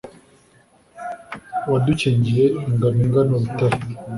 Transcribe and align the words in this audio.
Wadukingiye 1.71 2.45
ingabo 2.69 2.95
ingana 3.03 3.31
urutare, 3.37 3.77